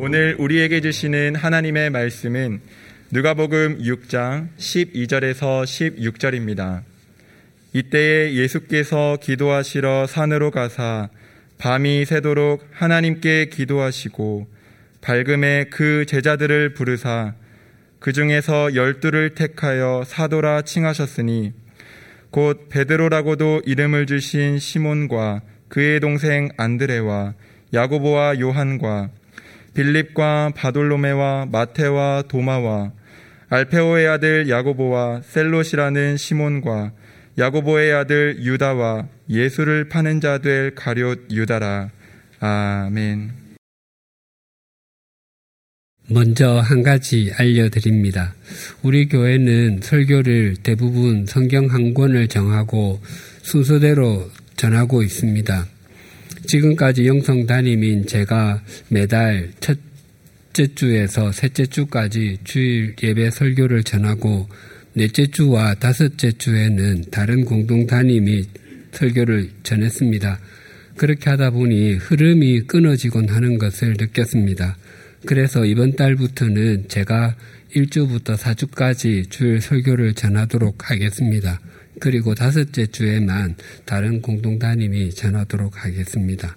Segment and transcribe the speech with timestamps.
[0.00, 2.60] 오늘 우리에게 주시는 하나님의 말씀은
[3.10, 6.82] 누가복음 6장 12절에서 16절입니다.
[7.72, 11.08] 이때에 예수께서 기도하시러 산으로 가사
[11.58, 14.46] 밤이 새도록 하나님께 기도하시고
[15.00, 17.34] 밝음에 그 제자들을 부르사
[17.98, 21.54] 그 중에서 열두를 택하여 사도라 칭하셨으니
[22.30, 27.34] 곧 베드로라고도 이름을 주신 시몬과 그의 동생 안드레와
[27.74, 29.17] 야고보와 요한과
[29.78, 32.90] 빌립과 바돌로메와 마테와 도마와
[33.48, 36.92] 알페오의 아들 야고보와 셀롯이라는 시몬과
[37.38, 41.90] 야고보의 아들 유다와 예수를 파는 자 될 가룟 유다라.
[42.40, 43.30] 아멘.
[46.10, 48.34] 먼저 한 가지 알려드립니다.
[48.82, 53.00] 우리 교회는 설교를 대부분 성경 한 권을 정하고
[53.42, 55.77] 순서대로 전하고 있습니다.
[56.48, 64.48] 지금까지 영성 담임인 제가 매달 첫째 주에서 셋째 주까지 주일 예배 설교를 전하고
[64.94, 68.44] 넷째 주와 다섯째 주에는 다른 공동 담임이
[68.92, 70.40] 설교를 전했습니다.
[70.96, 74.76] 그렇게 하다 보니 흐름이 끊어지곤 하는 것을 느꼈습니다.
[75.26, 77.36] 그래서 이번 달부터는 제가
[77.76, 81.60] 1주부터 4주까지 주일 설교를 전하도록 하겠습니다.
[82.00, 86.56] 그리고 다섯째 주에만 다른 공동 담임이 전하도록 하겠습니다.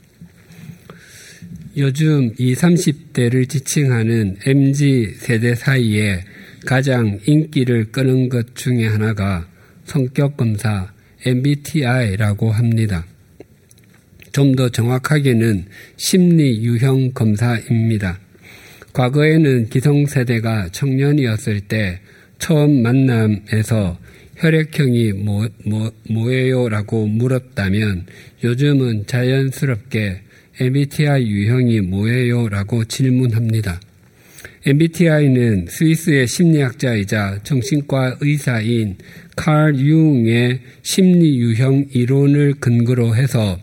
[1.77, 6.23] 요즘 이 30대를 지칭하는 MG 세대 사이에
[6.65, 9.47] 가장 인기를 끄는 것 중에 하나가
[9.85, 10.91] 성격 검사
[11.25, 13.05] MBTI라고 합니다.
[14.31, 15.65] 좀 더 정확하게는
[15.97, 18.19] 심리 유형 검사입니다.
[18.93, 21.99] 과거에는 기성세대가 청년이었을 때
[22.39, 23.97] 처음 만남에서
[24.41, 28.07] 혈액형이 뭐, 뭐, 뭐예요 라고 물었다면
[28.43, 30.21] 요즘은 자연스럽게
[30.59, 33.79] MBTI 유형이 뭐예요 라고 질문합니다.
[34.65, 38.97] MBTI는 스위스의 심리학자이자 정신과 의사인
[39.35, 43.59] 칼 융의 심리 유형 이론을 근거로 해서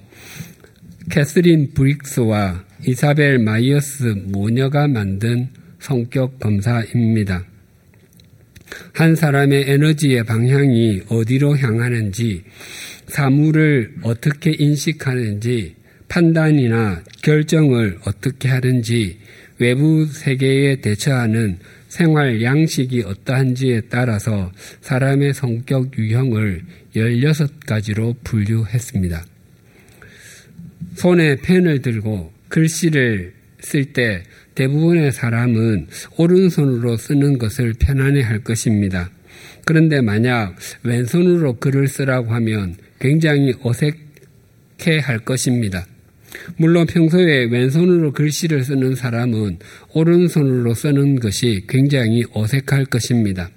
[1.10, 5.49] 캐스린 브릭스와 이사벨 마이어스 모녀가 만든
[5.81, 7.45] 성격 검사입니다.
[8.93, 12.45] 한 사람의 에너지의 방향이 어디로 향하는지,
[13.06, 15.75] 사물을 어떻게 인식하는지,
[16.09, 19.19] 판단이나 결정을 어떻게 하는지,
[19.59, 21.59] 외부 세계에 대처하는
[21.89, 24.53] 생활 양식이 어떠한지에 따라서
[24.83, 26.62] 사람의 성격 유형을
[26.95, 29.25] 16가지로 분류했습니다.
[30.97, 34.23] 손에 펜을 들고 글씨를 쓸 때
[34.59, 35.87] 대부분의 사람은
[36.17, 39.09] 오른손으로 쓰는 것을 편안해 할 것입니다.
[39.65, 45.87] 그런데 만약 왼손으로 글을 쓰라고 하면 굉장히 어색해 할 것입니다.
[46.57, 49.59] 물론 평소에 왼손으로 글씨를 쓰는 사람은
[49.93, 53.51] 오른손으로 쓰는 것이 굉장히 어색할 것입니다.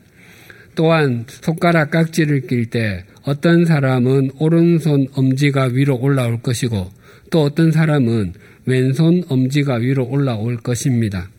[0.76, 6.92] 또한 손가락 깍지를 낄 때 어떤 사람은 오른손 엄지가 위로 올라올 것이고
[7.32, 8.34] 또 어떤 사람은
[8.66, 11.30] 왼손 엄지가 위로 올라올 것입니다.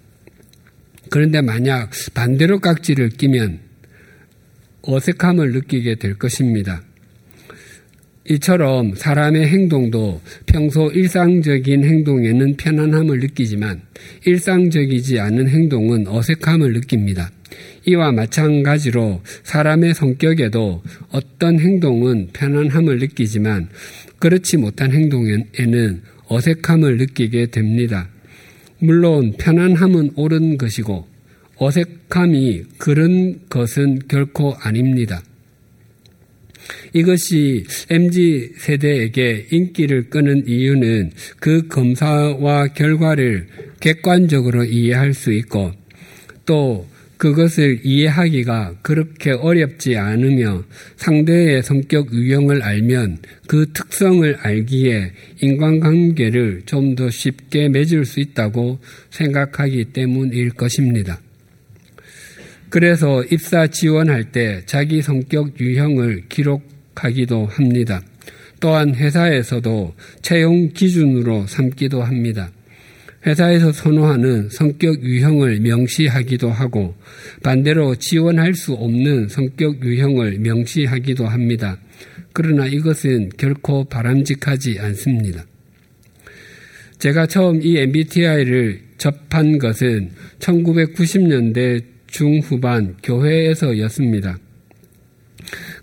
[1.10, 3.60] 그런데 만약 반대로 깍지를 끼면
[4.82, 6.82] 어색함을 느끼게 될 것입니다.
[8.28, 13.82] 이처럼 사람의 행동도 평소 일상적인 행동에는 편안함을 느끼지만
[14.24, 17.30] 일상적이지 않은 행동은 어색함을 느낍니다.
[17.84, 23.68] 이와 마찬가지로 사람의 성격에도 어떤 행동은 편안함을 느끼지만
[24.18, 28.08] 그렇지 못한 행동에는 어색함을 느끼게 됩니다.
[28.78, 31.06] 물론 편안함은 옳은 것이고
[31.56, 35.22] 어색함이 그런 것은 결코 아닙니다.
[36.94, 43.46] 이것이 MZ 세대에게 인기를 끄는 이유는 그 검사와 결과를
[43.80, 45.72] 객관적으로 이해할 수 있고
[46.46, 46.86] 또
[47.22, 50.64] 그것을 이해하기가 그렇게 어렵지 않으며
[50.96, 58.80] 상대의 성격 유형을 알면 그 특성을 알기에 인간관계를 좀 더 쉽게 맺을 수 있다고
[59.10, 61.20] 생각하기 때문일 것입니다.
[62.68, 68.02] 그래서 입사 지원할 때 자기 성격 유형을 기록하기도 합니다.
[68.58, 72.50] 또한 회사에서도 채용 기준으로 삼기도 합니다.
[73.24, 76.94] 회사에서 선호하는 성격 유형을 명시하기도 하고
[77.42, 81.78] 반대로 지원할 수 없는 성격 유형을 명시하기도 합니다.
[82.32, 85.44] 그러나 이것은 결코 바람직하지 않습니다.
[86.98, 94.38] 제가 처음 이 MBTI를 접한 것은 1990년대 중후반 교회에서였습니다.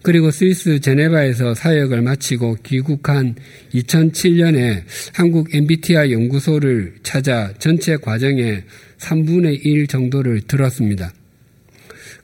[0.02, 3.36] 그리고 스위스 제네바에서 사역을 마치고 귀국한
[3.74, 8.64] 2007년에 한국 MBTI 연구소를 찾아 전체 과정의
[8.98, 11.12] 3분의 1 정도를 들었습니다.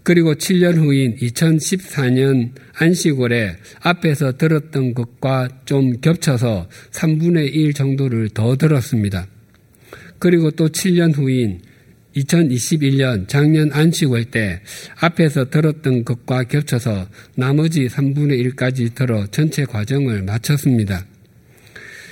[0.04, 9.28] 그리고 7년 후인 2014년 안식월에 앞에서 들었던 것과 좀 겹쳐서 3분의 1 정도를 더 들었습니다.
[10.20, 11.60] 그리고 또 7년 후인
[12.16, 14.62] 2021년 작년 안식월 때
[15.00, 21.06] 앞에서 들었던 것과 겹쳐서 나머지 3분의 1까지 들어 전체 과정을 마쳤습니다.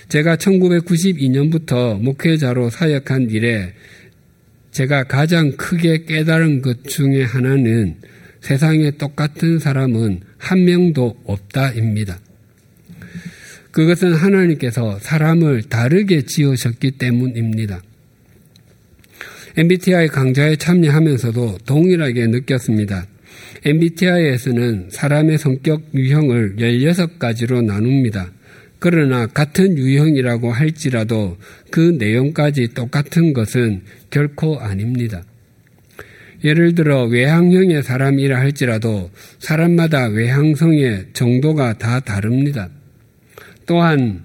[0.09, 3.73] 제가 1992년부터 목회자로 사역한 일에
[4.71, 7.95] 제가 가장 크게 깨달은 것 중에 하나는
[8.41, 12.19] 세상에 똑같은 사람은 한 명도 없다입니다.
[13.71, 17.81] 그것은 하나님께서 사람을 다르게 지으셨기 때문입니다.
[19.55, 23.05] MBTI 강좌에 참여하면서도 동일하게 느꼈습니다.
[23.65, 28.31] MBTI에서는 사람의 성격 유형을 16가지로 나눕니다.
[28.79, 31.37] 그러나 같은 유형이라고 할지라도
[31.69, 35.23] 그 내용까지 똑같은 것은 결코 아닙니다.
[36.43, 42.69] 예를 들어 외향형의 사람이라 할지라도 사람마다 외향성의 정도가 다 다릅니다.
[43.67, 44.23] 또한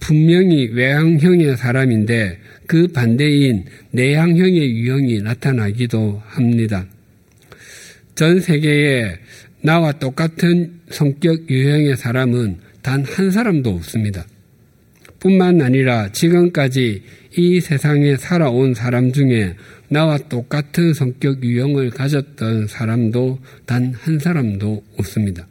[0.00, 6.86] 분명히 외향형의 사람인데 그 반대인 내향형의 유형이 나타나기도 합니다.
[8.14, 9.14] 전 세계에
[9.62, 14.24] 나와 똑같은 성격 유형의 사람은 단 한 사람도 없습니다.
[15.18, 17.02] 뿐만 아니라 지금까지
[17.36, 19.54] 이 세상에 살아온 사람 중에
[19.88, 25.46] 나와 똑같은 성격 유형을 가졌던 사람도 단 한 사람도 없습니다.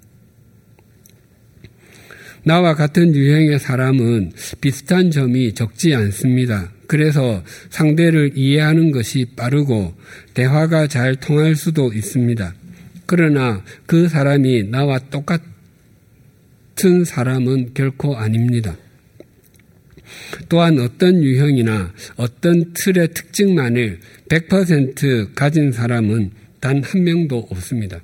[2.43, 4.31] 나와 같은 유형의 사람은
[4.61, 6.71] 비슷한 점이 적지 않습니다.
[6.87, 9.93] 그래서 상대를 이해하는 것이 빠르고
[10.33, 12.53] 대화가 잘 통할 수도 있습니다.
[13.05, 15.41] 그러나 그 사람이 나와 똑같
[16.79, 18.77] 같은 사람은 결코 아닙니다.
[20.47, 23.99] 또한 어떤 유형이나 어떤 틀의 특징만을
[24.29, 26.31] 100% 가진 사람은
[26.61, 27.99] 단 한 명도 없습니다.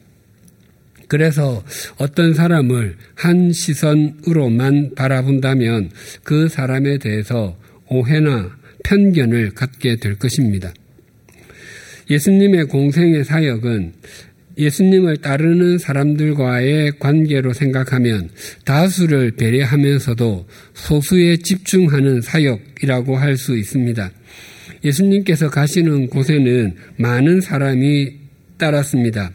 [1.07, 1.63] 그래서
[1.97, 5.91] 어떤 사람을 한 시선으로만 바라본다면
[6.23, 7.57] 그 사람에 대해서
[7.87, 8.51] 오해나
[8.83, 10.73] 편견을 갖게 될 것입니다.
[12.09, 13.93] 예수님의 공생의 사역은
[14.57, 18.29] 예수님을 따르는 사람들과의 관계로 생각하면
[18.63, 24.11] 다수를 배려하면서도 소수에 집중하는 사역이라고 할 수 있습니다.
[24.83, 28.13] 예수님께서 가시는 곳에는 많은 사람이
[28.57, 29.31] 따랐습니다.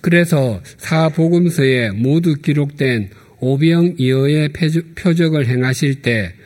[0.00, 3.10] 그래서 사복음서에 모두 기록된
[3.40, 4.50] 오병 이어의
[4.94, 6.38] 표적을 행하실 때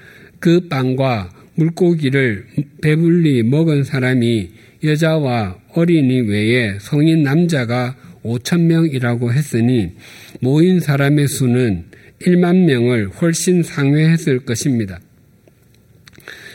[0.43, 2.46] 그 빵과 물고기를
[2.82, 4.50] 배불리 먹은 사람이
[4.82, 9.93] 여자와 어린이 외에 성인 남자가 5천 명이라고 했으니
[10.40, 11.84] 모인 사람의 수는
[12.22, 14.99] 1만 명을 훨씬 상회했을 것입니다.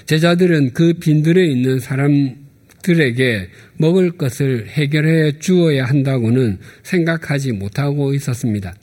[0.05, 3.47] 제자들은 그 빈들에 있는 사람들에게
[3.77, 8.73] 먹을 것을 해결해 주어야 한다고는 생각하지 못하고 있었습니다.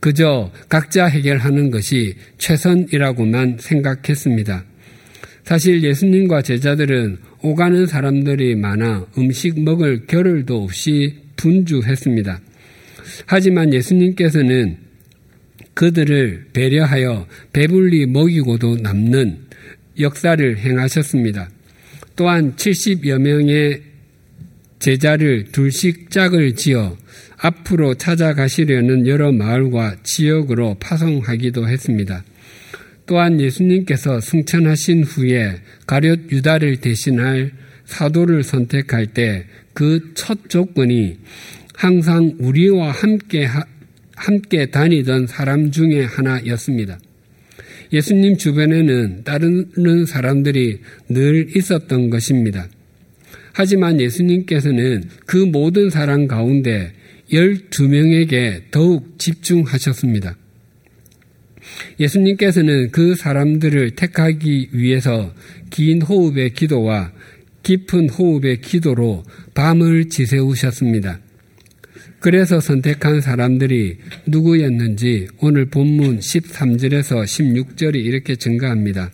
[0.00, 4.64] 그저 각자 해결하는 것이 최선이라고만 생각했습니다.
[5.44, 12.40] 사실 예수님과 제자들은 오가는 사람들이 많아 음식 먹을 겨를도 없이 분주했습니다.
[13.26, 14.76] 하지만 예수님께서는
[15.74, 19.38] 그들을 배려하여 배불리 먹이고도 남는
[20.00, 21.48] 역사를 행하셨습니다.
[22.16, 23.87] 또한 70여 명의
[24.78, 26.96] 제자를 둘씩 짝을 지어
[27.36, 32.24] 앞으로 찾아가시려는 여러 마을과 지역으로 파송하기도 했습니다.
[33.06, 37.52] 또한 예수님께서 승천하신 후에 가룟 유다를 대신할
[37.86, 39.46] 사도를 선택할 때
[39.78, 41.18] 그 첫 조건이
[41.72, 43.46] 항상 우리와 함께,
[44.16, 46.98] 함께 다니던 사람 중에 하나였습니다.
[47.92, 52.66] 예수님 주변에는 따르는 사람들이 늘 있었던 것입니다.
[53.58, 56.92] 하지만 예수님께서는 그 모든 사람 가운데
[57.32, 60.36] 12명에게 더욱 집중하셨습니다.
[61.98, 65.34] 예수님께서는 그 사람들을 택하기 위해서
[65.70, 67.10] 긴 호흡의 기도와
[67.64, 69.24] 깊은 호흡의 기도로
[69.54, 71.18] 밤을 지새우셨습니다.
[72.20, 79.10] 그래서 선택한 사람들이 누구였는지 오늘 본문 13절에서 16절이 이렇게 증가합니다.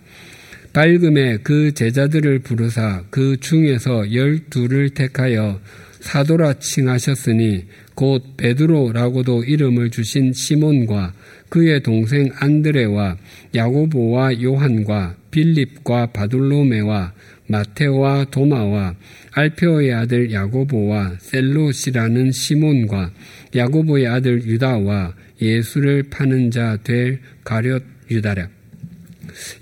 [0.75, 5.61] 밝음에 그 제자들을 부르사 그 중에서 열두를 택하여
[6.01, 7.65] 사도라 칭하셨으니
[7.95, 11.15] 곧 베드로라고도 이름을 주신 시몬과
[11.49, 13.17] 그의 동생 안드레와
[13.55, 17.13] 야고보와 요한과 빌립과 바둘로메와
[17.47, 18.97] 마테오와 도마와
[19.31, 23.13] 알페오의 아들 야고보와 셀롯이라는 시몬과
[23.55, 28.64] 야고보의 아들 유다와 예수를 파는 자 될 가룟 유다랴.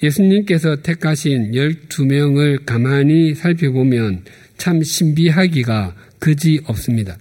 [0.03, 4.25] 예수님께서 택하신 12명을 가만히 살펴보면
[4.57, 7.19] 참 신비하기가 그지 없습니다.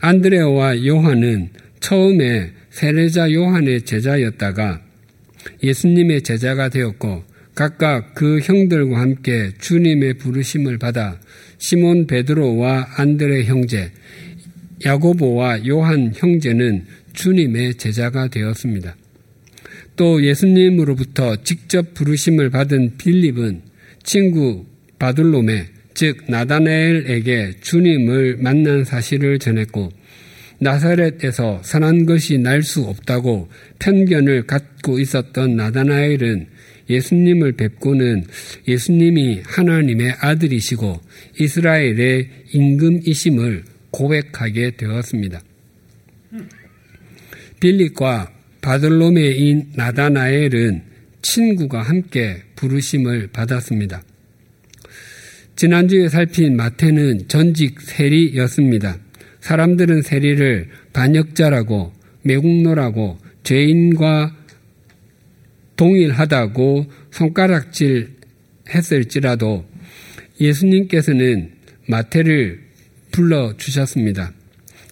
[0.00, 4.82] 안드레오와 요한은 처음에 세례자 요한의 제자였다가
[5.62, 11.18] 예수님의 제자가 되었고 각각 그 형들과 함께 주님의 부르심을 받아
[11.58, 13.90] 시몬 베드로와 안드레 형제,
[14.84, 18.94] 야고보와 요한 형제는 주님의 제자가 되었습니다.
[19.96, 23.62] 또 예수님으로부터 직접 부르심을 받은 빌립은
[24.02, 24.66] 친구
[24.98, 29.90] 바둘롬의 즉 나다나엘에게 주님을 만난 사실을 전했고
[30.58, 33.48] 나사렛에서 선한 것이 날 수 없다고
[33.78, 36.46] 편견을 갖고 있었던 나다나엘은
[36.88, 38.24] 예수님을 뵙고는
[38.68, 41.00] 예수님이 하나님의 아들이시고
[41.40, 45.40] 이스라엘의 임금이심을 고백하게 되었습니다.
[47.60, 48.35] 빌립과
[48.66, 50.82] 바들로메인 나다나엘은
[51.22, 54.02] 친구가 함께 부르심을 받았습니다.
[55.54, 58.98] 지난주에 살핀 마태는 전직 세리였습니다.
[59.38, 61.92] 사람들은 세리를 반역자라고
[62.22, 64.34] 매국노라고 죄인과
[65.76, 68.16] 동일하다고 손가락질
[68.68, 69.64] 했을지라도
[70.40, 71.52] 예수님께서는
[71.86, 72.62] 마태를
[73.12, 74.32] 불러 주셨습니다.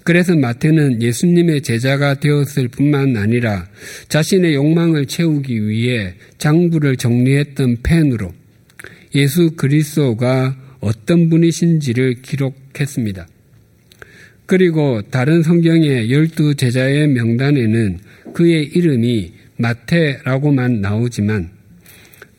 [0.04, 3.66] 그래서 마태는 예수님의 제자가 되었을 뿐만 아니라
[4.08, 8.32] 자신의 욕망을 채우기 위해 장부를 정리했던 펜으로
[9.14, 13.26] 예수 그리스도가 어떤 분이신지를 기록했습니다.
[14.44, 17.98] 그리고 다른 성경의 열두 제자의 명단에는
[18.34, 21.48] 그의 이름이 마태라고만 나오지만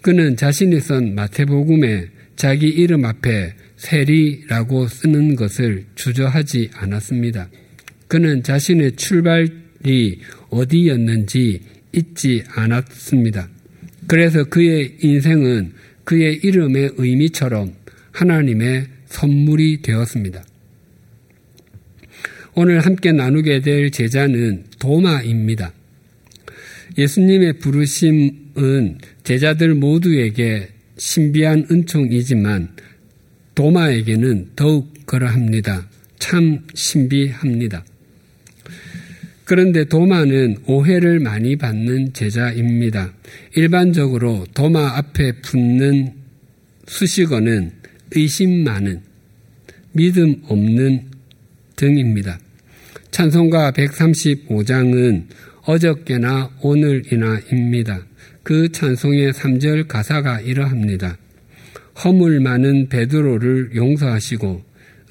[0.02, 7.50] 그는 자신이 쓴 마태복음에 자기 이름 앞에 세리라고 쓰는 것을 주저하지 않았습니다.
[8.08, 11.62] 그는 자신의 출발이 어디였는지
[11.94, 13.50] 잊지 않았습니다.
[14.08, 15.74] 그래서 그의 인생은
[16.04, 17.74] 그의 이름의 의미처럼
[18.12, 20.44] 하나님의 선물이 되었습니다.
[22.56, 25.74] 오늘 함께 나누게 될 제자는 도마입니다.
[26.98, 32.70] 예수님의 부르심은 제자들 모두에게 신비한 은총이지만
[33.54, 35.88] 도마에게는 더욱 그러합니다.
[36.20, 37.84] 참 신비합니다.
[39.46, 43.14] 그런데 도마는 오해를 많이 받는 제자입니다.
[43.56, 46.14] 일반적으로 도마 앞에 붙는
[46.88, 47.72] 수식어는
[48.12, 49.02] 의심 많은,
[49.92, 51.12] 믿음 없는
[51.76, 52.40] 등입니다.
[53.12, 55.26] 찬송가 135장은
[55.64, 58.06] 어저께나 오늘이나입니다.
[58.46, 61.18] 그 찬송의 3절 가사가 이러합니다.
[62.04, 64.62] 허물 많은 베드로를 용서하시고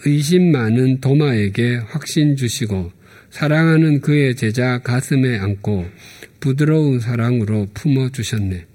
[0.04, 2.92] 의심 많은 도마에게 확신 주시고
[3.30, 5.84] 사랑하는 그의 제자 가슴에 안고
[6.38, 8.66] 부드러운 사랑으로 품어 주셨네.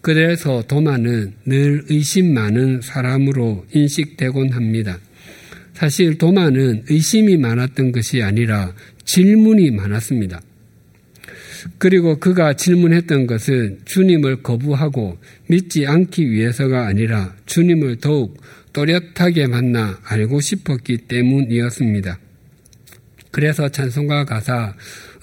[0.00, 4.98] 그래서 도마는 늘 의심 많은 사람으로 인식되곤 합니다.
[5.74, 8.74] 사실 도마는 의심이 많았던 것이 아니라
[9.04, 10.40] 질문이 많았습니다.
[11.78, 18.40] 그리고 그가 질문했던 것은 주님을 거부하고 믿지 않기 위해서가 아니라 주님을 더욱
[18.72, 22.18] 또렷하게 만나 알고 싶었기 때문이었습니다.
[23.30, 24.74] 그래서 찬송가 가사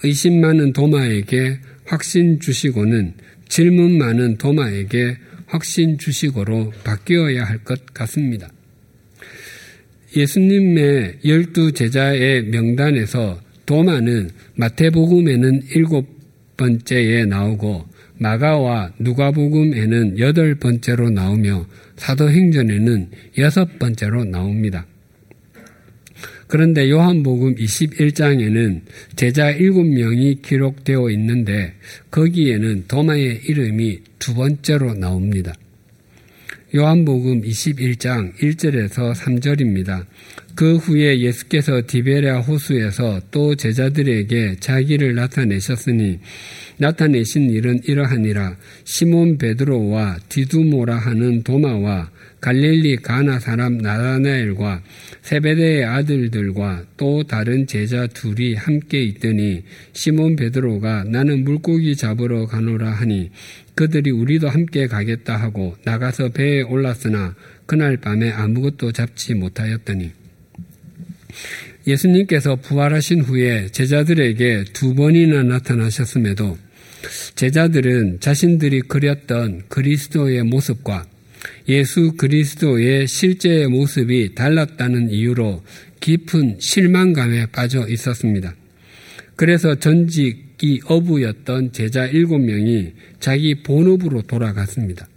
[0.02, 3.14] 의심 많은 도마에게 확신 주시고는
[3.48, 8.48] 질문 많은 도마에게 확신 주시고로 바뀌어야 할 것 같습니다.
[10.16, 16.13] 예수님의 열두 제자의 명단에서 도마는 마태복음에는 일곱
[16.56, 17.86] 번째에 나오고
[18.18, 24.86] 마가와 누가복음에는 여덟 번째로 나오며 사도행전에는 여섯 번째로 나옵니다.
[26.46, 28.82] 그런데 요한복음 21장에는
[29.16, 31.74] 제자 7명이 기록되어 있는데
[32.10, 35.54] 거기에는 도마의 이름이 두 번째로 나옵니다.
[36.74, 40.06] 요한복음 21장 1절에서 3절입니다.
[40.54, 46.20] 그 후에 예수께서 디베레아 호수에서 또 제자들에게 자기를 나타내셨으니
[46.76, 48.56] 나타내신 일은 이러하니라.
[48.84, 54.82] 시몬 베드로와 디두모라 하는 도마와 갈릴리 가나 사람 나다나엘과
[55.22, 63.30] 세베대의 아들들과 또 다른 제자 둘이 함께 있더니 시몬 베드로가 나는 물고기 잡으러 가노라 하니
[63.74, 67.34] 그들이 우리도 함께 가겠다 하고 나가서 배에 올랐으나
[67.66, 70.23] 그날 밤에 아무것도 잡지 못하였더니
[71.86, 76.56] 예수님께서 부활하신 후에 제자들에게 두 번이나 나타나셨음에도
[77.34, 81.06] 제자들은 자신들이 그렸던 그리스도의 모습과
[81.68, 85.62] 예수 그리스도의 실제 모습이 달랐다는 이유로
[86.00, 88.54] 깊은 실망감에 빠져 있었습니다.
[89.36, 95.08] 그래서 전직이 어부였던 제자 일곱 명이 자기 본업으로 돌아갔습니다.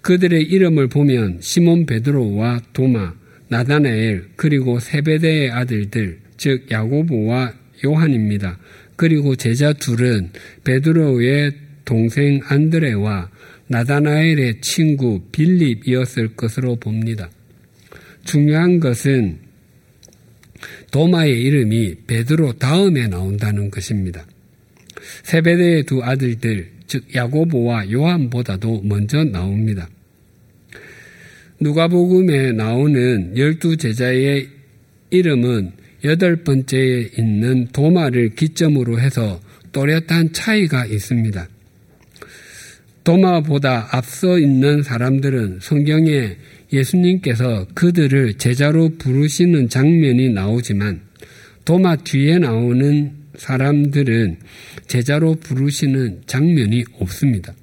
[0.00, 3.14] 그들의 이름을 보면 시몬 베드로와 도마,
[3.48, 8.58] 나다나엘 그리고 세베대의 아들들 즉 야고보와 요한입니다.
[8.96, 10.30] 그리고 제자 둘은
[10.64, 11.52] 베드로의
[11.84, 13.30] 동생 안드레와
[13.68, 17.30] 나다나엘의 친구 빌립이었을 것으로 봅니다.
[18.24, 19.38] 중요한 것은
[20.90, 24.26] 도마의 이름이 베드로 다음에 나온다는 것입니다.
[25.22, 29.88] 세베대의 두 아들들, 즉 야고보와 요한보다도 먼저 나옵니다.
[31.60, 34.48] 누가복음에 나오는 열두 제자의
[35.10, 35.72] 이름은
[36.04, 39.40] 여덟 번째에 있는 도마를 기점으로 해서
[39.72, 41.48] 또렷한 차이가 있습니다.
[43.02, 46.36] 도마보다 앞서 있는 사람들은 성경에
[46.72, 51.00] 예수님께서 그들을 제자로 부르시는 장면이 나오지만
[51.64, 54.38] 도마 뒤에 나오는 사람들은
[54.86, 57.54] 제자로 부르시는 장면이 없습니다.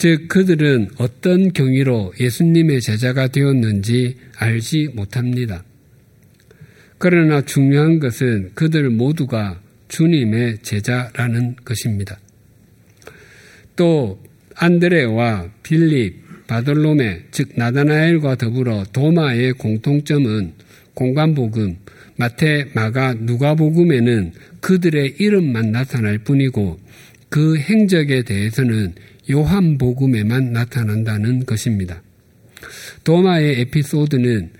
[0.00, 5.62] 즉, 그들은 어떤 경위로 예수님의 제자가 되었는지 알지 못합니다.
[6.96, 12.18] 그러나 중요한 것은 그들 모두가 주님의 제자라는 것입니다.
[13.76, 14.18] 또
[14.54, 20.54] 안드레와 빌립, 바돌로메, 즉 나다나엘과 더불어 도마의 공통점은
[20.94, 21.76] 공간복음,
[22.16, 26.80] 마태, 마가, 누가복음에는 그들의 이름만 나타날 뿐이고
[27.28, 28.94] 그 행적에 대해서는
[29.30, 32.02] 요한복음에만 나타난다는 것입니다.
[33.04, 34.50] 도마의 에피소드는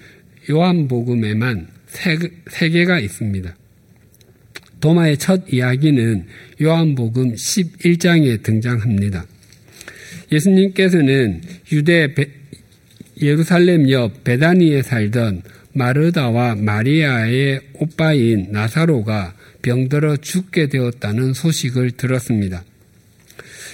[0.50, 3.56] 요한복음에만 세, 세 개가 있습니다.
[4.80, 6.26] 도마의 첫 이야기는
[6.62, 9.26] 요한복음 11장에 등장합니다.
[10.32, 12.28] 예수님께서는 유대 베,
[13.20, 22.64] 예루살렘 옆 베다니에 살던 마르다와 마리아의 오빠인 나사로가 병들어 죽게 되었다는 소식을 들었습니다.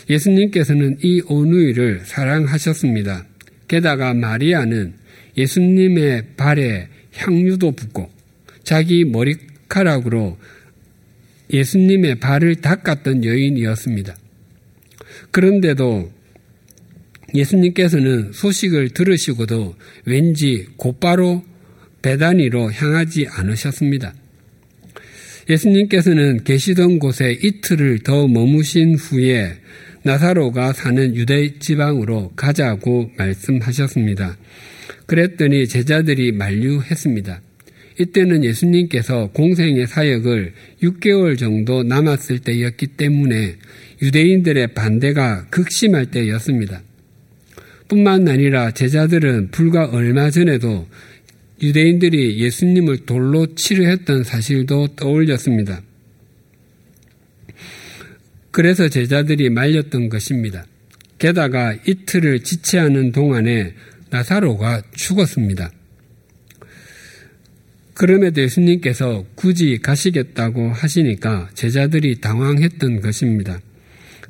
[0.09, 3.27] 예수님께서는 이 오누이를 사랑하셨습니다.
[3.69, 4.95] 게다가 마리아는
[5.37, 8.11] 예수님의 발에 향유도 붓고
[8.63, 10.39] 자기 머리카락으로
[11.53, 14.17] 예수님의 발을 닦았던 여인이었습니다.
[15.31, 16.11] 그런데도
[17.35, 21.45] 예수님께서는 소식을 들으시고도 왠지 곧바로
[22.03, 24.15] 배단위로 향하지 않으셨습니다.
[25.49, 29.59] 예수님께서는 계시던 곳에 이틀을 더 머무신 후에
[30.07, 34.37] 나사로가 사는 유대 지방으로 가자고 말씀하셨습니다.
[35.07, 37.41] 그랬더니 제자들이 만류했습니다.
[37.99, 43.57] 이때는 예수님께서 공생의 사역을 6개월 정도 남았을 때였기 때문에
[44.01, 46.83] 유대인들의 반대가 극심할 때였습니다.
[47.89, 50.87] 뿐만 아니라 제자들은 불과 얼마 전에도
[51.61, 55.83] 유대인들이 예수님을 돌로 치료했던 사실도 떠올렸습니다.
[58.57, 60.65] 그래서 제자들이 말렸던 것입니다.
[61.19, 63.75] 게다가 이틀을 지체하는 동안에
[64.09, 65.71] 나사로가 죽었습니다.
[67.93, 73.61] 그럼에도 예수님께서 굳이 가시겠다고 하시니까 제자들이 당황했던 것입니다.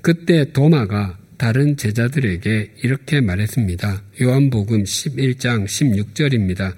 [0.01, 4.03] 그때 도마가 다른 제자들에게 이렇게 말했습니다.
[4.23, 6.75] 요한복음 11장 16절입니다.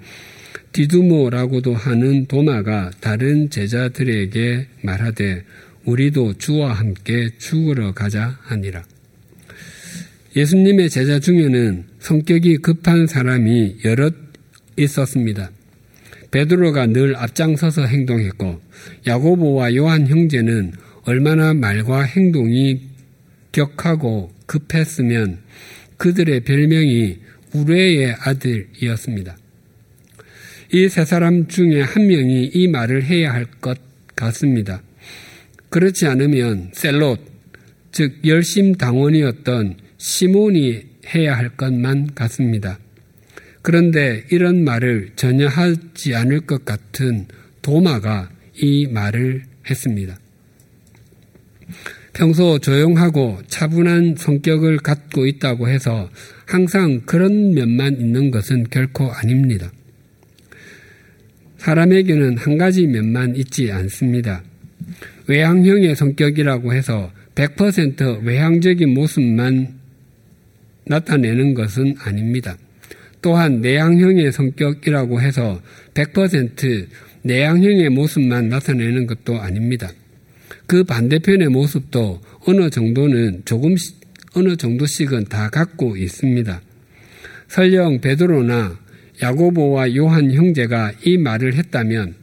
[0.71, 5.45] 디두모라고도 하는 도마가 다른 제자들에게 말하되
[5.89, 8.83] 우리도 주와 함께 죽으러 가자 하니라.
[10.35, 14.13] 예수님의 제자 중에는 성격이 급한 사람이 여럿
[14.77, 15.49] 있었습니다.
[16.31, 18.61] 베드로가 늘 앞장서서 행동했고
[19.07, 20.73] 야고보와 요한 형제는
[21.05, 22.81] 얼마나 말과 행동이
[23.51, 25.39] 격하고 급했으면
[25.97, 27.17] 그들의 별명이
[27.53, 29.37] 우레의 아들이었습니다.
[30.71, 33.79] 이 세 사람 중에 한 명이 이 말을 해야 할 것
[34.15, 34.83] 같습니다.
[35.69, 37.19] 그렇지 않으면 셀롯,
[37.91, 42.79] 즉 열심 당원이었던 시몬이 해야 할 것만 같습니다.
[43.61, 47.27] 그런데 이런 말을 전혀 하지 않을 것 같은
[47.61, 50.17] 도마가 이 말을 했습니다.
[52.13, 56.09] 평소 조용하고 차분한 성격을 갖고 있다고 해서
[56.45, 59.71] 항상 그런 면만 있는 것은 결코 아닙니다.
[61.57, 64.43] 사람에게는 한 가지 면만 있지 않습니다.
[65.27, 69.79] 외향형의 성격이라고 해서 100% 외향적인 모습만
[70.85, 72.57] 나타내는 것은 아닙니다.
[73.21, 75.61] 또한 내향형의 성격이라고 해서
[75.93, 76.87] 100%
[77.21, 79.89] 내향형의 모습만 나타내는 것도 아닙니다.
[80.65, 83.99] 그 반대편의 모습도 어느 정도는 조금씩
[84.35, 86.61] 어느 정도씩은 다 갖고 있습니다.
[87.47, 88.77] 설령 베드로나
[89.21, 92.15] 야고보와 요한 형제가 이 말을 했다면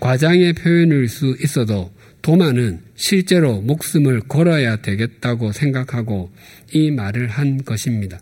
[0.00, 1.90] 과장의 표현일 수 있어도
[2.24, 6.30] 도마는 실제로 목숨을 걸어야 되겠다고 생각하고
[6.72, 8.18] 이 말을 한 것입니다.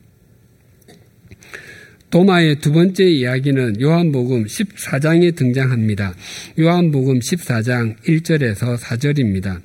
[2.11, 6.15] 도마의 두 번째 이야기는 요한복음 14장에 등장합니다.
[6.59, 9.61] 요한복음 14장 1절에서 4절입니다.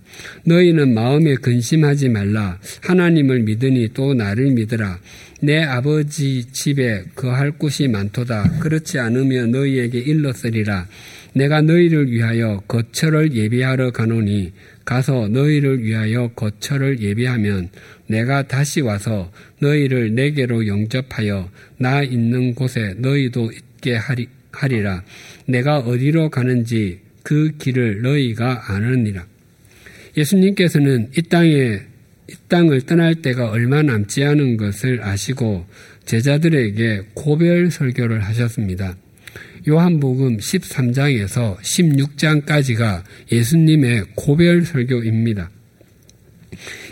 [0.45, 2.59] 너희는 마음에 근심하지 말라.
[2.83, 4.99] 하나님을 믿으니 또 나를 믿으라.
[5.41, 8.59] 내 아버지 집에 거할 곳이 많도다.
[8.59, 10.87] 그렇지 않으면 너희에게 일렀으리라.
[11.37, 14.53] 내가 너희를 위하여 거처를 예비하러 가노니
[14.85, 17.69] 가서 너희를 위하여 거처를 예비하면
[18.07, 25.03] 내가 다시 와서 너희를 내게로 영접하여 나 있는 곳에 너희도 있게 하리, 하리라.
[25.45, 29.25] 내가 어디로 가는지 그 길을 너희가 아느니라.
[30.17, 31.81] 예수님께서는 이 땅에
[32.29, 35.65] 이 땅을 떠날 때가 얼마 남지 않은 것을 아시고
[36.05, 38.95] 제자들에게 고별 설교를 하셨습니다.
[39.67, 45.49] 요한복음 13장에서 16장까지가 예수님의 고별 설교입니다.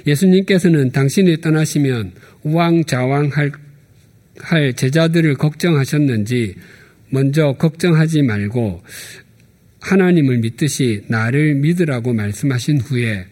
[0.05, 2.11] 예수님께서는 당신이 떠나시면
[2.43, 3.51] 우왕좌왕할
[4.39, 6.55] 할 제자들을 걱정하셨는지
[7.09, 8.83] 먼저 걱정하지 말고
[9.79, 13.25] 하나님을 믿듯이 나를 믿으라고 말씀하신 후에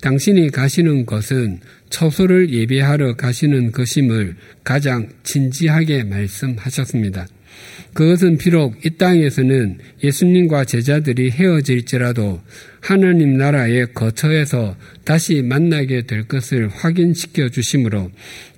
[0.00, 1.58] 당신이 가시는 것은
[1.90, 7.26] 처소를 예배하러 가시는 것임을 가장 진지하게 말씀하셨습니다.
[7.94, 12.40] 그것은 비록 이 땅에서는 예수님과 제자들이 헤어질지라도
[12.80, 18.10] 하나님 나라의 거처에서 다시 만나게 될 것을 확인시켜 주심으로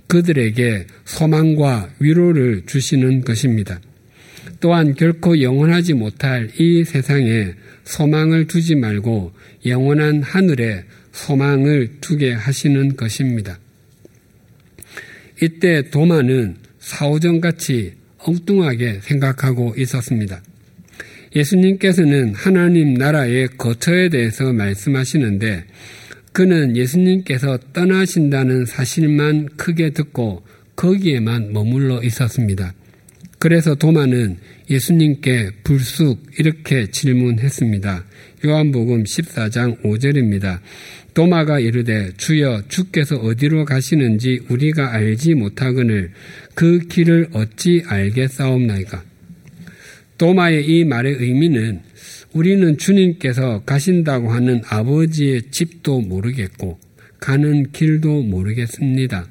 [0.06, 3.80] 그들에게 소망과 위로를 주시는 것입니다.
[4.60, 7.52] 또한 결코 영원하지 못할 이 세상에
[7.84, 9.32] 소망을 두지 말고
[9.66, 13.58] 영원한 하늘에 소망을 두게 하시는 것입니다.
[15.42, 17.94] 이때 도마는 사오정같이
[18.26, 20.42] 엉뚱하게 생각하고 있었습니다.
[21.34, 25.64] 예수님께서는 하나님 나라의 거처에 대해서 말씀하시는데
[26.32, 30.42] 그는 예수님께서 떠나신다는 사실만 크게 듣고
[30.76, 32.74] 거기에만 머물러 있었습니다.
[33.38, 38.04] 그래서 도마는 예수님께 불쑥 이렇게 질문했습니다.
[38.44, 40.60] 요한복음 14장 5절입니다.
[41.16, 46.10] 도마가 이르되 주여 주께서 어디로 가시는지 우리가 알지 못하거늘
[46.54, 49.02] 그 길을 어찌 알겠사옵나이까.
[50.18, 51.80] 도마의 이 말의 의미는
[52.34, 56.78] 우리는 주님께서 가신다고 하는 아버지의 집도 모르겠고
[57.18, 59.26] 가는 길도 모르겠습니다.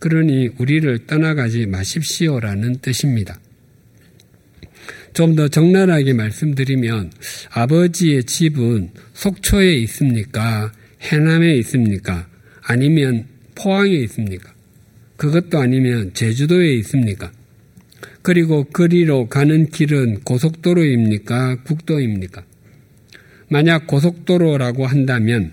[0.00, 3.38] 그러니 우리를 떠나가지 마십시오라는 뜻입니다.
[5.14, 7.12] 좀 더 적나라하게 말씀드리면
[7.50, 10.72] 아버지의 집은 속초에 있습니까?
[11.00, 12.28] 해남에 있습니까?
[12.62, 14.52] 아니면 포항에 있습니까?
[15.16, 17.32] 그것도 아니면 제주도에 있습니까?
[18.22, 21.62] 그리고 거리로 가는 길은 고속도로입니까?
[21.62, 22.44] 국도입니까?
[23.48, 25.52] 만약 고속도로라고 한다면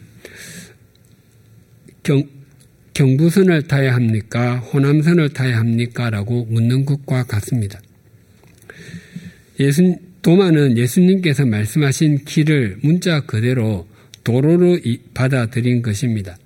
[2.03, 2.23] 경,
[2.93, 4.57] 경부선을 타야 합니까?
[4.57, 6.09] 호남선을 타야 합니까?
[6.09, 7.79] 라고 묻는 것과 같습니다.
[9.59, 13.87] 예수, 도마는 예수님께서 말씀하신 길을 문자 그대로
[14.25, 14.77] 도로로
[15.13, 16.37] 받아들인 것입니다.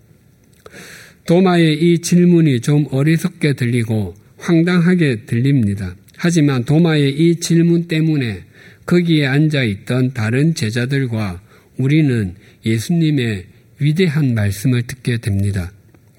[1.25, 5.95] 도마의 이 질문이 좀 어리석게 들리고 황당하게 들립니다.
[6.15, 8.43] 하지만 도마의 이 질문 때문에
[8.85, 11.41] 거기에 앉아 있던 다른 제자들과
[11.77, 13.45] 우리는 예수님의
[13.79, 15.71] 위대한 말씀을 듣게 됩니다.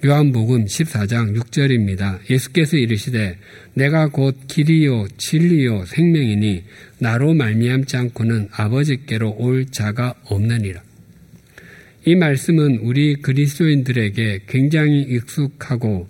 [0.03, 2.31] 요한복음 14장 6절입니다.
[2.31, 3.37] 예수께서 이르시되
[3.75, 6.63] 내가 곧 길이요 진리요 생명이니
[6.99, 10.90] 나로 말미암지 않고는 아버지께로 올 자가 없느니라.
[12.07, 16.09] 이 말씀은 우리 그리스도인들에게 굉장히 익숙하고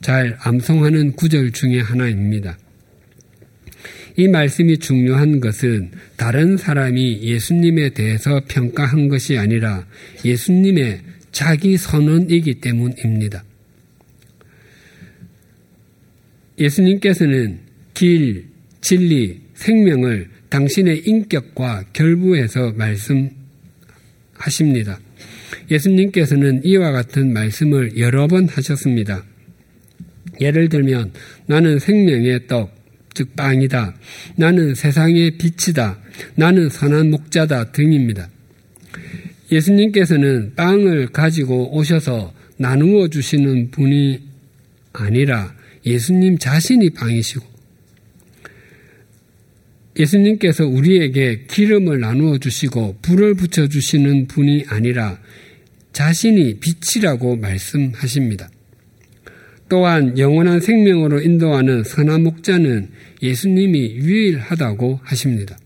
[0.00, 2.56] 잘 암송하는 구절 중의 하나입니다.
[4.16, 9.86] 이 말씀이 중요한 것은 다른 사람이 예수님에 대해서 평가한 것이 아니라
[10.24, 11.00] 예수님의
[11.32, 13.42] 자기 선언이기 때문입니다.
[16.60, 17.58] 예수님께서는
[17.92, 18.44] 길,
[18.80, 22.72] 진리, 생명을 당신의 인격과 결부해서
[24.36, 25.00] 말씀하십니다.
[25.70, 29.24] 예수님께서는 이와 같은 말씀을 여러 번 하셨습니다.
[30.40, 31.12] 예를 들면
[31.46, 32.74] 나는 생명의 떡,
[33.14, 33.94] 즉 빵이다.
[34.36, 35.98] 나는 세상의 빛이다.
[36.36, 38.28] 나는 선한 목자다 등입니다.
[39.52, 44.20] 예수님께서는 빵을 가지고 오셔서 나누어 주시는 분이
[44.92, 47.54] 아니라 예수님 자신이 빵이시고
[49.98, 55.20] 예수님께서 우리에게 기름을 나누어 주시고 불을 붙여 주시는 분이 아니라
[55.94, 58.50] 자신이 빛이라고 말씀하십니다.
[59.68, 62.90] 또한 영원한 생명으로 인도하는 선한 목자는
[63.22, 65.56] 예수님이 유일하다고 하십니다.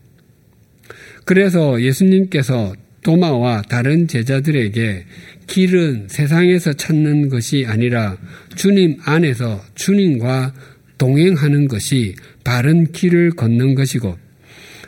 [1.25, 5.05] 그래서 예수님께서 도마와 다른 제자들에게
[5.47, 8.17] 길은 세상에서 찾는 것이 아니라
[8.55, 10.53] 주님 안에서 주님과
[10.97, 14.17] 동행하는 것이 바른 길을 걷는 것이고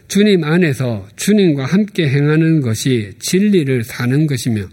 [0.08, 4.68] 주님 안에서 주님과 함께 행하는 것이 진리를 사는 것이며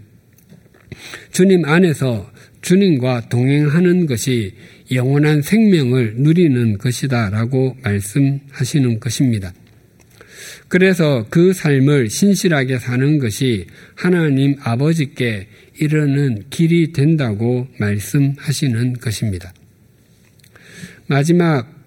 [1.31, 2.31] 주님 안에서
[2.61, 4.53] 주님과 동행하는 것이
[4.91, 9.53] 영원한 생명을 누리는 것이다 라고 말씀하시는 것입니다.
[10.67, 15.47] 그래서 그 삶을 신실하게 사는 것이 하나님 아버지께
[15.79, 19.53] 이르는 길이 된다고 말씀하시는 것입니다.
[21.07, 21.79] 마지막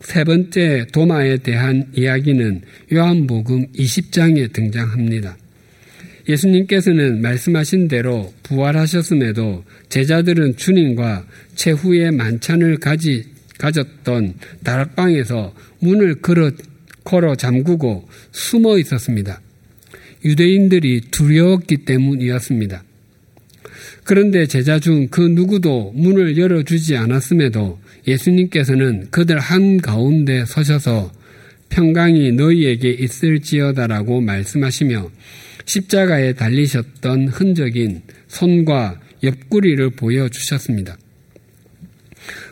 [0.00, 5.36] 세 번째 도마에 대한 이야기는 요한복음 20장에 등장합니다.
[6.28, 13.24] 예수님께서는 말씀하신 대로 부활하셨음에도 제자들은 주님과 최후의 만찬을 가지,
[13.58, 16.50] 가졌던 다락방에서 문을 걸어,
[17.04, 19.40] 걸어 잠그고 숨어 있었습니다.
[20.24, 22.84] 유대인들이 두려웠기 때문이었습니다.
[24.04, 31.12] 그런데 제자 중 그 누구도 문을 열어주지 않았음에도 예수님께서는 그들 한가운데 서셔서
[31.68, 35.10] 평강이 너희에게 있을지어다라고 말씀하시며
[35.64, 40.96] 십자가에 달리셨던 흔적인 손과 옆구리를 보여주셨습니다.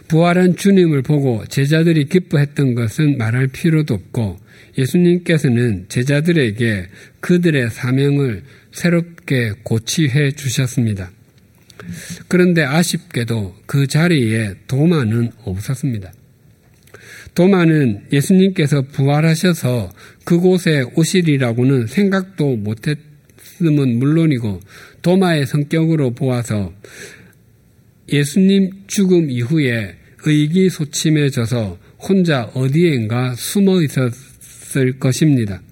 [0.08, 4.38] 부활한 주님을 보고 제자들이 기뻐했던 것은 말할 필요도 없고
[4.76, 6.88] 예수님께서는 제자들에게
[7.20, 8.42] 그들의 사명을
[8.72, 11.10] 새롭게 고치해 주셨습니다.
[12.28, 16.12] 그런데 아쉽게도 그 자리에 도마는 없었습니다.
[17.34, 19.92] 도마는 예수님께서 부활하셔서
[20.24, 24.60] 그곳에 오시리라고는 생각도 못했음은 물론이고
[25.02, 26.72] 도마의 성격으로 보아서
[28.12, 35.62] 예수님 죽음 이후에 의기소침해져서 혼자 어디엔가 숨어 있었을 것입니다.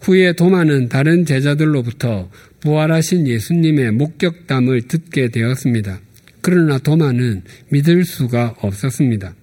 [0.00, 2.30] 후에 도마는 다른 제자들로부터
[2.60, 6.00] 부활하신 예수님의 목격담을 듣게 되었습니다.
[6.40, 9.34] 그러나 도마는 믿을 수가 없었습니다.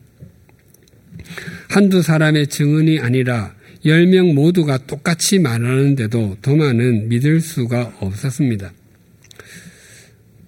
[1.69, 3.55] 한두 사람의 증언이 아니라
[3.86, 8.73] 열 명 모두가 똑같이 말하는데도 도마는 믿을 수가 없었습니다.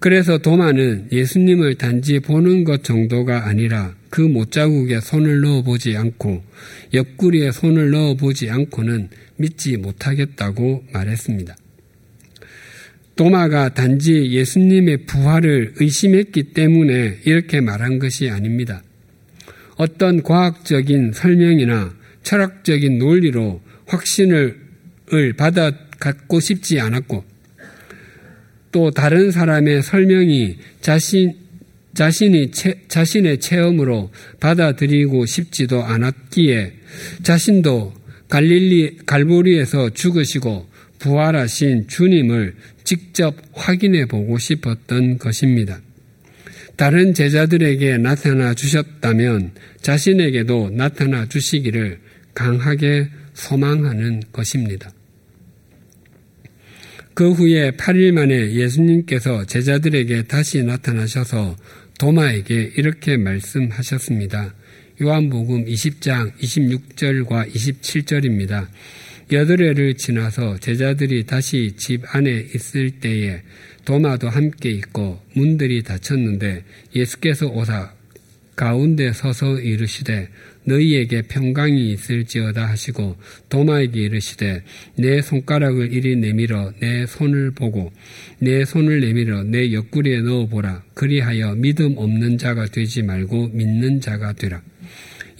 [0.00, 6.42] 그래서 도마는 예수님을 단지 보는 것 정도가 아니라 그 못자국에 손을 넣어보지 않고
[6.92, 11.56] 옆구리에 손을 넣어보지 않고는 믿지 못하겠다고 말했습니다.
[13.14, 18.82] 도마가 단지 예수님의 부활을 의심했기 때문에 이렇게 말한 것이 아닙니다.
[19.76, 24.60] 어떤 과학적인 설명이나 철학적인 논리로 확신을
[25.36, 27.24] 받아 갖고 싶지 않았고
[28.72, 31.34] 또 다른 사람의 설명이 자신
[31.94, 36.72] 자신이 체, 자신의 체험으로 받아들이고 싶지도 않았기에
[37.22, 37.92] 자신도
[38.30, 40.66] 갈릴리 갈보리에서 죽으시고
[40.98, 42.54] 부활하신 주님을
[42.84, 45.80] 직접 확인해 보고 싶었던 것입니다.
[46.82, 52.00] 다른 제자들에게 나타나 주셨다면 자신에게도 나타나 주시기를
[52.34, 54.90] 강하게 소망하는 것입니다.
[57.14, 61.56] 그 후에 8일 만에 예수님께서 제자들에게 다시 나타나셔서
[62.00, 64.52] 도마에게 이렇게 말씀하셨습니다.
[65.00, 68.66] 요한복음 20장 26절과 27절입니다.
[69.30, 73.40] 여드레를 지나서 제자들이 다시 집 안에 있을 때에
[73.84, 76.64] 도마도 함께 있고 문들이 닫혔는데
[76.94, 77.92] 예수께서 오사
[78.54, 80.28] 가운데 서서 이르시되
[80.64, 83.16] 너희에게 평강이 있을지어다 하시고
[83.48, 84.62] 도마에게 이르시되
[84.96, 87.90] 내 손가락을 이리 내밀어 내 손을 보고
[88.38, 94.62] 내 손을 내밀어 내 옆구리에 넣어보라 그리하여 믿음 없는 자가 되지 말고 믿는 자가 되라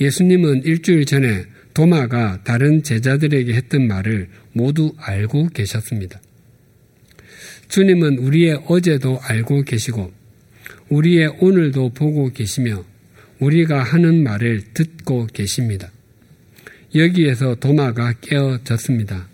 [0.01, 6.21] 예수님은 일주일 전에 도마가 다른 제자들에게 했던 말을 모두 알고 계셨습니다.
[7.73, 10.13] 주님은 우리의 어제도 알고 계시고
[10.91, 12.85] 우리의 오늘도 보고 계시며
[13.39, 15.91] 우리가 하는 말을 듣고 계십니다.
[16.95, 19.27] 여기에서 도마가 깨어졌습니다.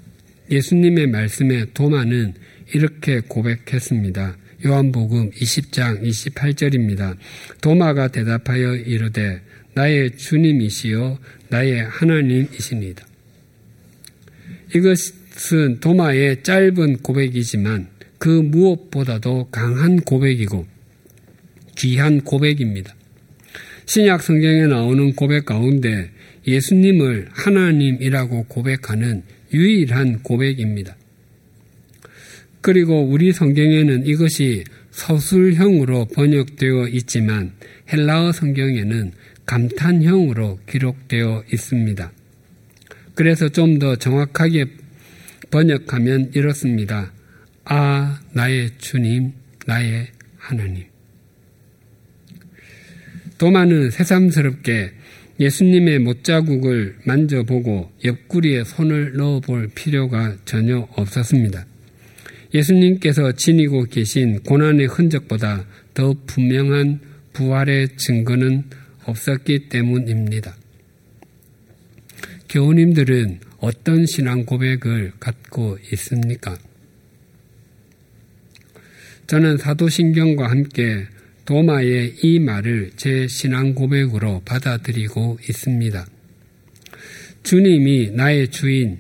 [0.53, 2.35] 예수님의 말씀에 도마는
[2.75, 4.37] 이렇게 고백했습니다.
[4.67, 7.17] 요한복음 20장 28절입니다.
[7.61, 9.43] 도마가 대답하여 이르되
[9.75, 13.05] 나의 주님이시요 나의 하나님이십니다.
[14.77, 20.67] 이것은 도마의 짧은 고백이지만 그 무엇보다도 강한 고백이고
[21.77, 22.95] 귀한 고백입니다.
[23.87, 26.11] 신약 성경에 나오는 고백 가운데
[26.47, 30.97] 예수님을 하나님이라고 고백하는 유일한 고백입니다.
[32.61, 37.53] 그리고 우리 성경에는 이것이 서술형으로 번역되어 있지만
[37.93, 39.13] 헬라어 성경에는
[39.47, 42.13] 감탄형으로 기록되어 있습니다.
[43.15, 44.67] 그래서 좀 더 정확하게
[45.51, 47.13] 번역하면 이렇습니다.
[47.71, 49.35] 아, 나의 주님,
[49.67, 50.07] 나의
[50.39, 50.85] 하나님.
[53.37, 54.93] 도마는 새삼스럽게
[55.39, 61.67] 예수님의 못자국을 만져보고 옆구리에 손을 넣어볼 필요가 전혀 없었습니다.
[62.55, 67.01] 예수님께서 지니고 계신 고난의 흔적보다 더 분명한
[67.35, 68.65] 부활의 증거는
[69.05, 70.57] 없었기 때문입니다.
[72.49, 76.57] 교우님들은 어떤 신앙 고백을 갖고 있습니까?
[79.29, 81.07] 저는 사도신경과 함께
[81.45, 86.07] 도마의 이 말을 제 신앙 고백으로 받아들이고 있습니다.
[87.43, 88.99] 주님이 나의 주인,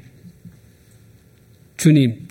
[1.79, 2.29] 주님,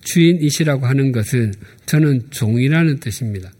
[0.00, 1.52] 주인이시라고 하는 것은
[1.84, 3.52] 저는 종이라는 뜻입니다.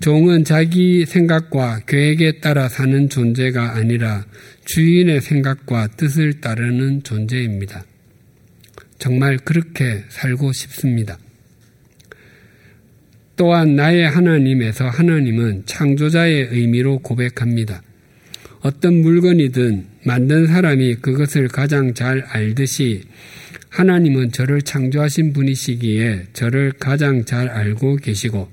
[0.00, 4.26] 종은 자기 생각과 계획에 따라 사는 존재가 아니라
[4.66, 7.84] 주인의 생각과 뜻을 따르는 존재입니다.
[8.98, 11.18] 정말 그렇게 살고 싶습니다.
[13.40, 17.80] 또한 나의 하나님에서 하나님은 창조자의 의미로 고백합니다.
[18.60, 23.04] 어떤 물건이든 만든 사람이 그것을 가장 잘 알듯이
[23.70, 28.50] 하나님은 저를 창조하신 분이시기에 저를 가장 잘 알고 계시고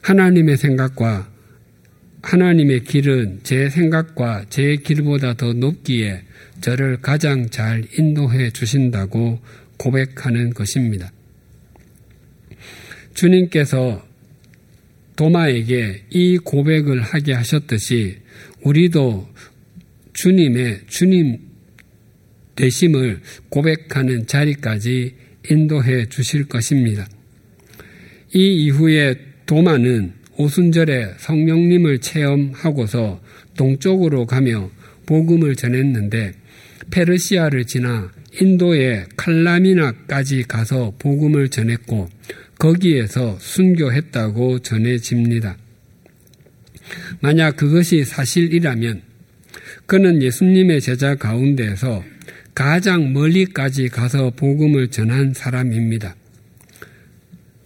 [0.00, 1.28] 하나님의 생각과
[2.22, 6.22] 하나님의 길은 제 생각과 제 길보다 더 높기에
[6.62, 9.40] 저를 가장 잘 인도해 주신다고
[9.76, 11.12] 고백하는 것입니다.
[13.12, 14.05] 주님께서
[15.16, 18.18] 도마에게 이 고백을 하게 하셨듯이
[18.62, 19.28] 우리도
[20.12, 21.38] 주님의 주님
[22.54, 25.14] 되심을 고백하는 자리까지
[25.50, 27.06] 인도해 주실 것입니다.
[28.34, 29.14] 이 이후에
[29.46, 33.22] 도마는 오순절에 성령님을 체험하고서
[33.56, 34.70] 동쪽으로 가며
[35.06, 36.32] 복음을 전했는데
[36.90, 42.08] 페르시아를 지나 인도의 칼라미나까지 가서 복음을 전했고
[42.66, 45.56] 거기에서 순교했다고 전해집니다.
[47.20, 49.02] 만약 그것이 사실이라면
[49.86, 52.02] 그는 예수님의 제자 가운데서
[52.54, 56.16] 가장 멀리까지 가서 복음을 전한 사람입니다.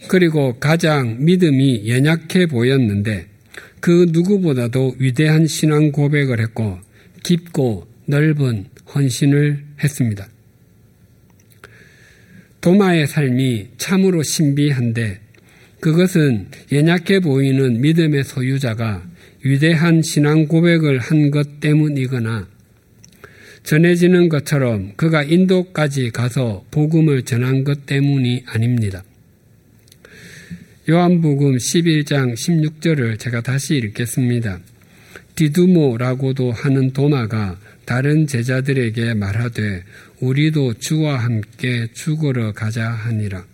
[0.07, 3.27] 그리고 가장 믿음이 연약해 보였는데
[3.79, 6.77] 그 누구보다도 위대한 신앙 고백을 했고
[7.23, 10.27] 깊고 넓은 헌신을 했습니다.
[12.61, 15.19] 도마의 삶이 참으로 신비한데
[15.79, 19.03] 그것은 연약해 보이는 믿음의 소유자가
[19.43, 22.47] 위대한 신앙 고백을 한 것 때문이거나
[23.63, 29.03] 전해지는 것처럼 그가 인도까지 가서 복음을 전한 것 때문이 아닙니다.
[30.89, 34.59] 요한복음 11장 16절을 제가 다시 읽겠습니다.
[35.35, 39.83] 디두모라고도 하는 도마가 다른 제자들에게 말하되
[40.21, 43.45] 우리도 주와 함께 죽으러 가자 하니라.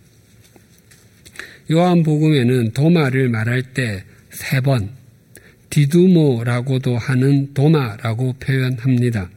[1.70, 4.90] 요한복음에는 도마를 말할 때 세 번
[5.70, 9.30] 디두모라고도 하는 도마라고 표현합니다.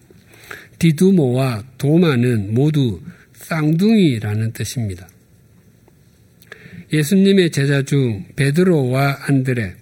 [0.80, 3.02] 디두모와 도마는 모두
[3.34, 5.08] 쌍둥이라는 뜻입니다.
[6.94, 9.76] 예수님의 제자 중 베드로와 안드레,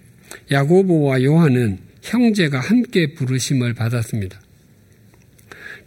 [0.50, 4.40] 야고보와 요한은 형제가 함께 부르심을 받았습니다.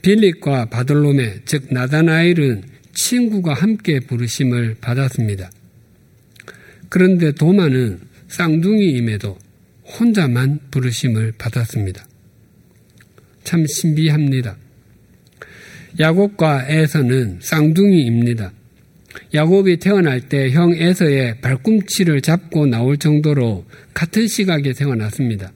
[0.04, 2.64] 빌립과 바돌로메, 즉 나다나엘은
[2.94, 5.50] 친구가 함께 부르심을 받았습니다.
[6.90, 9.38] 그런데 도마는 쌍둥이임에도
[10.00, 12.06] 혼자만 부르심을 받았습니다.
[13.44, 14.58] 참 신비합니다.
[16.00, 18.52] 야곱과 에서는 쌍둥이입니다.
[19.34, 25.52] 야곱이 태어날 때 형 에서의 발꿈치를 잡고 나올 정도로 같은 시각에 태어났습니다.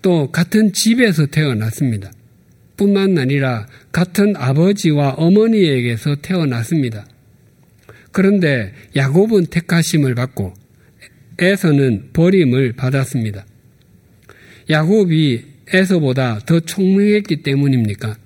[0.00, 2.10] 또 같은 집에서 태어났습니다.
[2.76, 7.06] 뿐만 아니라 같은 아버지와 어머니에게서 태어났습니다.
[8.12, 10.54] 그런데 야곱은 택하심을 받고
[11.38, 13.46] 에서는 버림을 받았습니다.
[14.70, 18.16] 야곱이 에서보다 더 총명했기 때문입니까?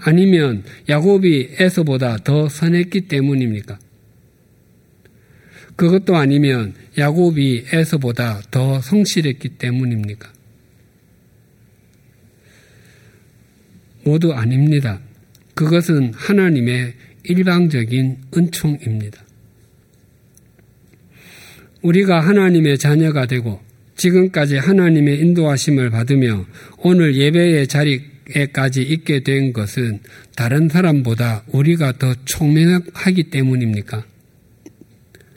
[0.00, 3.78] 아니면 야곱이 에서보다 더 선했기 때문입니까?
[5.76, 10.33] 그것도 아니면 야곱이 에서보다 더 성실했기 때문입니까?
[14.04, 15.00] 모두 아닙니다.
[15.54, 16.94] 그것은 하나님의
[17.24, 19.24] 일방적인 은총입니다.
[21.82, 23.60] 우리가 하나님의 자녀가 되고
[23.96, 26.44] 지금까지 하나님의 인도하심을 받으며
[26.78, 30.00] 오늘 예배의 자리에까지 있게 된 것은
[30.34, 34.04] 다른 사람보다 우리가 더 총명하기 때문입니까?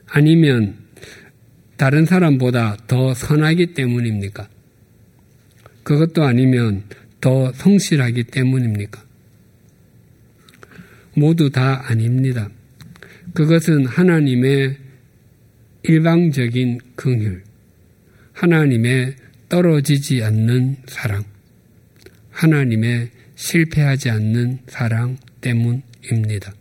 [0.07, 0.76] 아니면
[1.76, 4.47] 다른 사람보다 더 선하기 때문입니까?
[5.84, 6.84] 그것도 아니면
[7.22, 9.03] 더 성실하기 때문입니까?
[11.15, 12.49] 모두 다 아닙니다.
[13.34, 14.78] 그것은 하나님의
[15.84, 17.41] 일방적인 긍휼,
[18.34, 19.15] 하나님의
[19.49, 21.24] 떨어지지 않는 사랑,
[22.32, 26.53] 하나님의 실패하지 않는 사랑 때문입니다.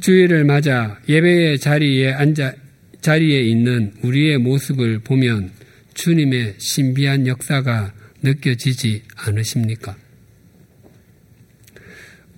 [0.00, 2.54] 주일을 맞아 예배의 자리에 앉아
[3.00, 5.50] 자리에 있는 우리의 모습을 보면
[5.94, 7.92] 주님의 신비한 역사가
[8.22, 9.96] 느껴지지 않으십니까?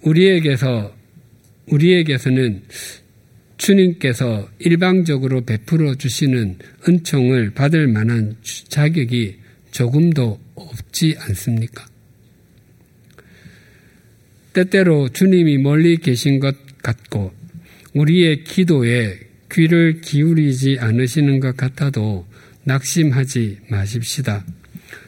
[0.03, 0.95] 우리에게서
[1.67, 2.63] 우리에게서는
[3.57, 6.59] 주님께서 일방적으로 베풀어 주시는
[6.89, 8.37] 은총을 받을 만한
[8.69, 9.37] 자격이
[9.71, 11.87] 조금도 없지 않습니까?
[14.53, 17.33] 때때로 주님이 멀리 계신 것 같고
[17.95, 19.19] 우리의 기도에
[19.51, 22.27] 귀를 기울이지 않으시는 것 같아도
[22.65, 24.45] 낙심하지 마십시다.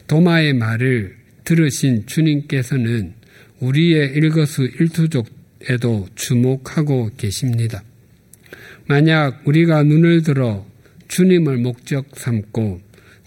[0.07, 3.15] 도마의 말을 들으신 주님께서는
[3.61, 7.83] 우리의 일거수 일투족에도 주목하고 계십니다.
[8.87, 10.67] 만약 우리가 눈을 들어
[11.09, 12.81] 주님을 목적 삼고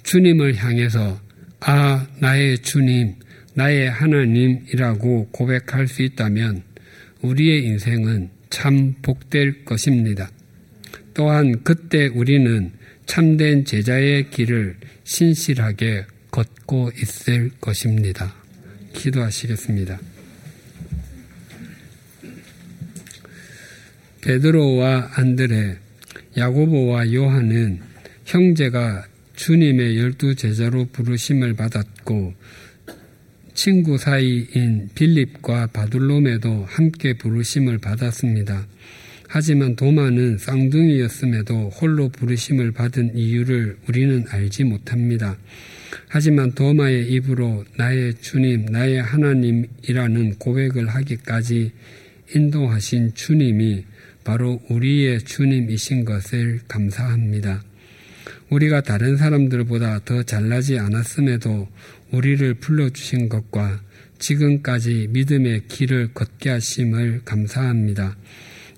[0.04, 1.20] 주님을 향해서
[1.60, 3.16] 아, 나의 주님,
[3.56, 6.64] 나의 하나님이라고 고백할 수 있다면
[7.22, 10.30] 우리의 인생은 참 복될 것입니다.
[11.14, 12.72] 또한 그때 우리는
[13.08, 18.34] 참된 제자의 길을 신실하게 걷고 있을 것입니다.
[18.94, 20.00] 기도하시겠습니다.
[24.22, 25.78] 베드로와 안드레,
[26.36, 27.80] 야고보와 요한은
[28.26, 29.06] 형제가
[29.36, 32.34] 주님의 열두 제자로 부르심을 받았고
[33.54, 38.68] 친구 사이인 빌립과 바둘롬에도 함께 부르심을 받았습니다.
[39.30, 45.38] 하지만 도마는 쌍둥이였음에도 홀로 부르심을 받은 이유를 우리는 알지 못합니다.
[46.08, 51.72] 하지만 도마의 입으로 나의 주님, 나의 하나님이라는 고백을 하기까지
[52.36, 53.86] 인도하신 주님이
[54.24, 57.64] 바로 우리의 주님이신 것을 감사합니다.
[58.50, 61.68] 우리가 다른 사람들보다 더 잘나지 않았음에도
[62.12, 63.82] 우리를 불러주신 것과
[64.20, 68.18] 지금까지 믿음의 길을 걷게 하심을 감사합니다.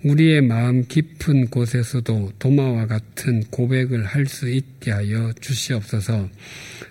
[0.04, 6.30] 우리의 마음 깊은 곳에서도 도마와 같은 고백을 할 수 있게 하여 주시옵소서.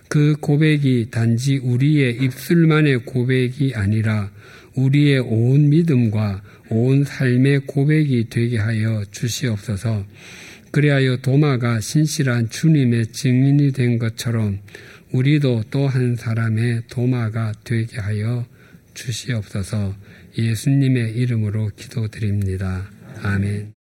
[0.09, 4.31] 그 고백이 단지 우리의 입술만의 고백이 아니라
[4.75, 10.05] 우리의 온 믿음과 온 삶의 고백이 되게 하여 주시옵소서.
[10.71, 14.59] 그리하여 도마가 신실한 주님의 증인이 된 것처럼
[15.13, 18.45] 우리도 또 한 사람의 도마가 되게 하여
[18.93, 19.95] 주시옵소서
[20.37, 22.98] 예수님의 이름으로 기도드립니다.
[23.23, 23.78] 아멘.